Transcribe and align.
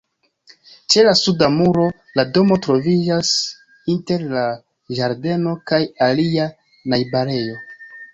Ĉe 0.93 1.01
la 1.07 1.11
suda 1.17 1.49
muro, 1.57 1.83
la 2.19 2.23
domo 2.37 2.57
troviĝas 2.65 3.33
inter 3.95 4.23
la 4.31 4.47
ĝardeno 5.01 5.53
kaj 5.73 5.81
alia 6.07 6.49
najbarejo. 6.95 7.61